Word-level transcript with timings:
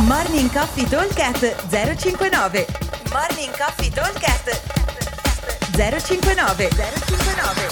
Morning 0.00 0.50
Coffee 0.50 0.88
Talkcast 0.88 1.68
059 1.68 2.66
Morning 3.12 3.54
Coffee 3.54 3.90
Talkcast 3.90 4.62
059 5.76 6.68
059 6.70 7.68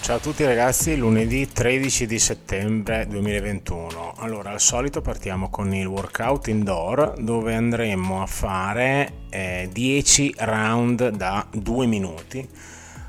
Ciao 0.00 0.16
a 0.16 0.18
tutti 0.18 0.44
ragazzi, 0.44 0.96
lunedì 0.96 1.46
13 1.46 2.06
di 2.06 2.18
settembre 2.18 3.06
2021. 3.06 4.14
Allora, 4.16 4.50
al 4.50 4.60
solito 4.60 5.00
partiamo 5.00 5.48
con 5.48 5.72
il 5.72 5.86
workout 5.86 6.48
indoor 6.48 7.14
dove 7.20 7.54
andremo 7.54 8.20
a 8.20 8.26
fare 8.26 9.26
eh, 9.30 9.70
10 9.72 10.34
round 10.38 11.10
da 11.10 11.46
2 11.52 11.86
minuti. 11.86 12.46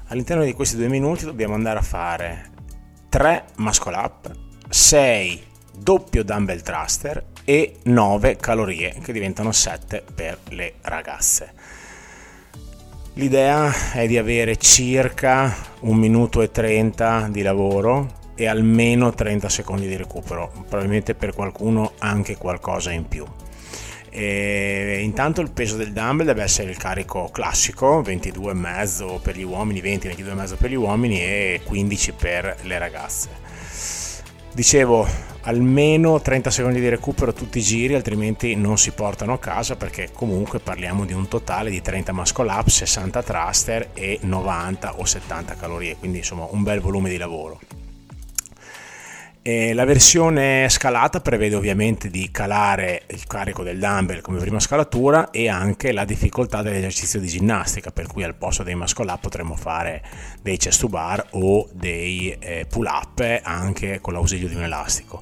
All'interno 0.09 0.43
di 0.43 0.53
questi 0.53 0.77
2 0.77 0.87
minuti 0.87 1.25
dobbiamo 1.25 1.55
andare 1.55 1.79
a 1.79 1.83
fare 1.83 2.51
3 3.09 3.45
muscle 3.57 3.97
up, 3.97 4.31
6 4.69 5.43
doppio 5.77 6.23
dumbbell 6.23 6.61
thruster 6.61 7.33
e 7.45 7.75
9 7.83 8.35
calorie 8.37 8.95
che 9.01 9.13
diventano 9.13 9.51
7 9.51 10.03
per 10.13 10.39
le 10.49 10.73
ragazze. 10.81 11.53
L'idea 13.13 13.71
è 13.93 14.07
di 14.07 14.17
avere 14.17 14.57
circa 14.57 15.55
1 15.79 15.97
minuto 15.97 16.41
e 16.41 16.51
30 16.51 17.29
di 17.31 17.43
lavoro 17.43 18.23
e 18.35 18.47
almeno 18.47 19.13
30 19.13 19.47
secondi 19.47 19.87
di 19.87 19.95
recupero, 19.95 20.51
probabilmente 20.67 21.15
per 21.15 21.33
qualcuno 21.33 21.93
anche 21.99 22.35
qualcosa 22.35 22.91
in 22.91 23.07
più. 23.07 23.25
E 24.09 24.99
intanto 25.01 25.41
il 25.41 25.51
peso 25.51 25.77
del 25.77 25.93
dumbbell 25.93 26.25
deve 26.25 26.43
essere 26.43 26.69
il 26.69 26.77
carico 26.77 27.29
classico, 27.31 28.01
22,5 28.01 29.21
per 29.21 29.37
gli 29.37 29.43
uomini, 29.43 29.81
20-22,5 29.81 30.57
per 30.57 30.69
gli 30.69 30.75
uomini 30.75 31.19
e 31.19 31.61
15 31.63 32.11
per 32.13 32.57
le 32.63 32.77
ragazze. 32.77 33.29
Dicevo, 34.53 35.05
almeno 35.45 36.21
30 36.21 36.49
secondi 36.49 36.79
di 36.79 36.89
recupero 36.89 37.33
tutti 37.33 37.57
i 37.57 37.61
giri, 37.61 37.95
altrimenti 37.95 38.55
non 38.55 38.77
si 38.77 38.91
portano 38.91 39.33
a 39.33 39.39
casa 39.39 39.75
perché 39.75 40.09
comunque 40.13 40.59
parliamo 40.59 41.05
di 41.05 41.13
un 41.13 41.27
totale 41.27 41.69
di 41.69 41.81
30 41.81 42.13
muscle 42.13 42.51
up, 42.51 42.67
60 42.67 43.23
thruster 43.23 43.89
e 43.93 44.19
90 44.21 44.99
o 44.99 45.05
70 45.05 45.55
calorie, 45.55 45.95
quindi 45.97 46.19
insomma 46.19 46.47
un 46.49 46.63
bel 46.63 46.79
volume 46.79 47.09
di 47.09 47.17
lavoro. 47.17 47.59
E 49.47 49.75
la 49.75 49.85
versione 49.85 50.67
scalata 50.69 51.21
prevede 51.21 51.53
ovviamente 51.53 52.09
di 52.09 52.31
calare 52.31 53.03
il 53.09 53.27
carico 53.27 53.61
del 53.61 53.77
dumbbell 53.77 54.21
come 54.21 54.39
prima 54.39 54.59
scalatura 54.59 55.29
e 55.29 55.49
anche 55.49 55.91
la 55.91 56.03
difficoltà 56.03 56.63
dell'esercizio 56.63 57.19
di 57.19 57.27
ginnastica, 57.27 57.91
per 57.91 58.07
cui 58.07 58.23
al 58.23 58.33
posto 58.33 58.63
dei 58.63 58.73
muscle 58.73 59.11
up 59.11 59.19
potremmo 59.21 59.55
fare 59.55 60.01
dei 60.41 60.57
chest 60.57 60.79
to 60.79 60.87
bar 60.87 61.27
o 61.33 61.69
dei 61.71 62.35
eh, 62.39 62.65
pull 62.67 62.87
up 62.87 63.39
anche 63.43 64.01
con 64.01 64.13
l'ausilio 64.13 64.47
di 64.47 64.55
un 64.55 64.63
elastico. 64.63 65.21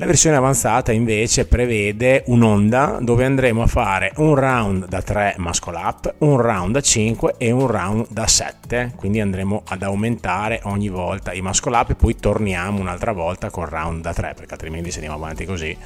La 0.00 0.06
versione 0.06 0.36
avanzata 0.36 0.92
invece 0.92 1.44
prevede 1.44 2.22
un'onda 2.26 2.98
dove 3.00 3.24
andremo 3.24 3.62
a 3.62 3.66
fare 3.66 4.12
un 4.18 4.36
round 4.36 4.86
da 4.86 5.02
3 5.02 5.34
muscle 5.38 5.76
up, 5.76 6.14
un 6.18 6.40
round 6.40 6.74
da 6.74 6.80
5 6.80 7.34
e 7.36 7.50
un 7.50 7.66
round 7.66 8.06
da 8.08 8.28
7, 8.28 8.92
quindi 8.94 9.18
andremo 9.18 9.64
ad 9.66 9.82
aumentare 9.82 10.60
ogni 10.66 10.88
volta 10.88 11.32
i 11.32 11.40
muscle 11.40 11.76
up 11.76 11.90
e 11.90 11.94
poi 11.96 12.14
torniamo 12.14 12.78
un'altra 12.78 13.10
volta 13.10 13.50
con 13.50 13.64
round 13.64 14.00
da 14.00 14.14
3 14.14 14.34
perché 14.34 14.52
altrimenti 14.52 14.92
se 14.92 14.98
andiamo 15.00 15.16
avanti 15.16 15.44
così 15.44 15.76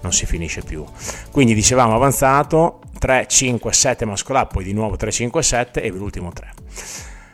non 0.00 0.14
si 0.14 0.24
finisce 0.24 0.62
più. 0.62 0.82
Quindi 1.30 1.52
dicevamo 1.52 1.94
avanzato 1.94 2.80
3, 2.98 3.26
5, 3.28 3.70
7 3.70 4.06
muscle 4.06 4.38
up, 4.38 4.50
poi 4.54 4.64
di 4.64 4.72
nuovo 4.72 4.96
3, 4.96 5.12
5, 5.12 5.42
7 5.42 5.82
e 5.82 5.90
l'ultimo 5.90 6.32
3. 6.32 6.54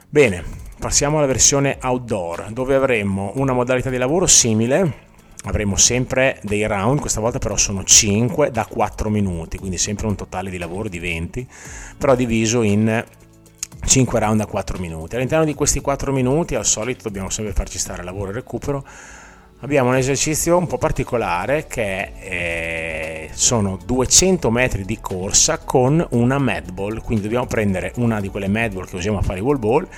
Bene, 0.08 0.42
passiamo 0.80 1.18
alla 1.18 1.26
versione 1.26 1.78
outdoor 1.80 2.50
dove 2.50 2.74
avremo 2.74 3.30
una 3.36 3.52
modalità 3.52 3.88
di 3.88 3.98
lavoro 3.98 4.26
simile 4.26 5.03
avremo 5.44 5.76
sempre 5.76 6.38
dei 6.42 6.66
round, 6.66 7.00
questa 7.00 7.20
volta 7.20 7.38
però 7.38 7.56
sono 7.56 7.84
5 7.84 8.50
da 8.50 8.66
4 8.66 9.10
minuti, 9.10 9.58
quindi 9.58 9.78
sempre 9.78 10.06
un 10.06 10.14
totale 10.14 10.50
di 10.50 10.58
lavoro 10.58 10.88
di 10.88 10.98
20, 10.98 11.46
però 11.98 12.14
diviso 12.14 12.62
in 12.62 13.04
5 13.84 14.18
round 14.18 14.38
da 14.38 14.46
4 14.46 14.78
minuti. 14.78 15.16
All'interno 15.16 15.44
di 15.44 15.54
questi 15.54 15.80
4 15.80 16.12
minuti, 16.12 16.54
al 16.54 16.64
solito, 16.64 17.04
dobbiamo 17.04 17.28
sempre 17.28 17.52
farci 17.52 17.78
stare 17.78 18.02
lavoro 18.02 18.30
e 18.30 18.34
recupero. 18.34 18.84
Abbiamo 19.60 19.90
un 19.90 19.96
esercizio 19.96 20.58
un 20.58 20.66
po' 20.66 20.76
particolare 20.76 21.66
che 21.66 22.12
eh, 22.20 23.30
sono 23.32 23.78
200 23.82 24.50
metri 24.50 24.84
di 24.84 24.98
corsa 25.00 25.58
con 25.58 26.04
una 26.10 26.38
medball, 26.38 27.00
quindi 27.02 27.24
dobbiamo 27.24 27.46
prendere 27.46 27.92
una 27.96 28.20
di 28.20 28.28
quelle 28.28 28.48
medball 28.48 28.86
che 28.86 28.96
usiamo 28.96 29.18
a 29.18 29.22
fare 29.22 29.38
i 29.38 29.42
wall 29.42 29.58
ball, 29.58 29.88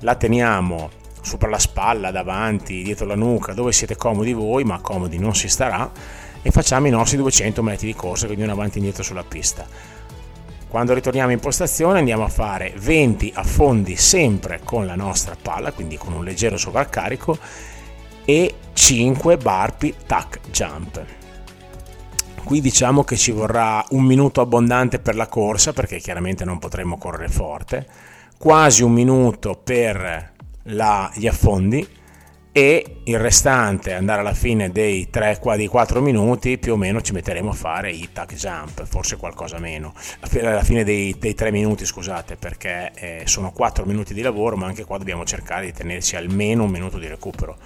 la 0.00 0.14
teniamo 0.14 1.00
sopra 1.22 1.48
la 1.48 1.58
spalla, 1.58 2.10
davanti, 2.10 2.82
dietro 2.82 3.06
la 3.06 3.14
nuca, 3.14 3.54
dove 3.54 3.72
siete 3.72 3.96
comodi 3.96 4.32
voi, 4.32 4.64
ma 4.64 4.80
comodi 4.80 5.18
non 5.18 5.34
si 5.34 5.48
starà, 5.48 5.90
e 6.42 6.50
facciamo 6.50 6.88
i 6.88 6.90
nostri 6.90 7.16
200 7.16 7.62
metri 7.62 7.86
di 7.86 7.94
corsa, 7.94 8.26
quindi 8.26 8.44
un 8.44 8.50
avanti 8.50 8.74
e 8.74 8.78
indietro 8.78 9.02
sulla 9.02 9.24
pista. 9.24 9.66
Quando 10.68 10.94
ritorniamo 10.94 11.32
in 11.32 11.38
postazione 11.38 11.98
andiamo 11.98 12.24
a 12.24 12.28
fare 12.28 12.72
20 12.76 13.32
affondi 13.34 13.94
sempre 13.94 14.60
con 14.64 14.86
la 14.86 14.96
nostra 14.96 15.36
palla, 15.40 15.70
quindi 15.72 15.96
con 15.96 16.12
un 16.12 16.24
leggero 16.24 16.56
sovraccarico, 16.56 17.38
e 18.24 18.54
5 18.72 19.36
barpi 19.36 19.94
tac 20.06 20.40
jump. 20.50 21.04
Qui 22.42 22.60
diciamo 22.60 23.04
che 23.04 23.16
ci 23.16 23.30
vorrà 23.30 23.84
un 23.90 24.02
minuto 24.02 24.40
abbondante 24.40 24.98
per 24.98 25.14
la 25.14 25.28
corsa, 25.28 25.72
perché 25.72 25.98
chiaramente 25.98 26.44
non 26.44 26.58
potremo 26.58 26.98
correre 26.98 27.28
forte, 27.28 27.86
quasi 28.36 28.82
un 28.82 28.92
minuto 28.92 29.60
per 29.62 30.31
la, 30.64 31.10
gli 31.14 31.26
affondi 31.26 32.00
e 32.54 32.98
il 33.04 33.18
restante 33.18 33.94
andare 33.94 34.20
alla 34.20 34.34
fine 34.34 34.70
dei 34.70 35.08
3 35.08 35.40
dei 35.56 35.66
4 35.66 36.02
minuti 36.02 36.58
più 36.58 36.74
o 36.74 36.76
meno 36.76 37.00
ci 37.00 37.14
metteremo 37.14 37.48
a 37.48 37.54
fare 37.54 37.90
i 37.90 38.10
tac 38.12 38.34
jump 38.34 38.84
forse 38.84 39.16
qualcosa 39.16 39.58
meno. 39.58 39.94
Alla 40.20 40.62
fine 40.62 40.84
dei, 40.84 41.16
dei 41.18 41.34
3 41.34 41.50
minuti 41.50 41.86
scusate 41.86 42.36
perché 42.36 42.92
eh, 42.94 43.22
sono 43.24 43.52
4 43.52 43.86
minuti 43.86 44.12
di 44.12 44.20
lavoro 44.20 44.56
ma 44.56 44.66
anche 44.66 44.84
qua 44.84 44.98
dobbiamo 44.98 45.24
cercare 45.24 45.64
di 45.64 45.72
tenerci 45.72 46.16
almeno 46.16 46.64
un 46.64 46.70
minuto 46.70 46.98
di 46.98 47.06
recupero. 47.06 47.56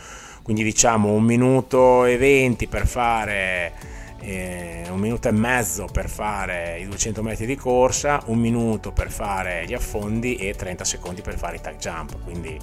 Quindi 0.43 0.63
diciamo 0.63 1.11
un 1.11 1.25
minuto 1.25 2.05
e 2.05 2.17
20 2.17 2.69
per 2.69 2.87
fare 2.87 3.73
eh, 4.21 4.85
un 4.89 4.99
minuto 4.99 5.29
e 5.29 5.33
mezzo 5.33 5.87
per 5.91 6.09
fare 6.09 6.79
i 6.81 6.87
200 6.87 7.23
metri 7.23 7.47
di 7.47 7.57
corsa 7.57 8.23
un 8.27 8.39
minuto 8.39 8.93
per 8.93 9.11
fare 9.11 9.65
gli 9.67 9.75
affondi 9.75 10.37
e 10.37 10.55
30 10.55 10.85
secondi 10.85 11.23
per 11.23 11.37
fare 11.37 11.57
i 11.57 11.61
tag 11.61 11.77
jump 11.77 12.23
quindi 12.25 12.59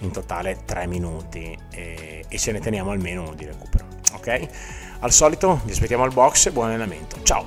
in 0.00 0.10
totale 0.10 0.62
3 0.64 0.86
minuti 0.86 1.56
e, 1.70 2.24
e 2.28 2.38
ce 2.38 2.52
ne 2.52 2.60
teniamo 2.60 2.90
almeno 2.90 3.22
uno 3.22 3.34
di 3.34 3.44
recupero. 3.44 3.86
Ok? 4.14 4.48
Al 5.00 5.12
solito 5.12 5.60
vi 5.64 5.72
aspettiamo 5.72 6.04
al 6.04 6.12
box 6.12 6.50
buon 6.50 6.68
allenamento. 6.68 7.22
Ciao! 7.22 7.46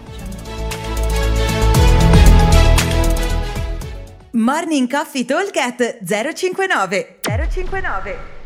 Morning 4.31 4.89
Coffee 4.89 5.25
Talk 5.25 5.51
059 6.03 7.19
059 7.49 8.36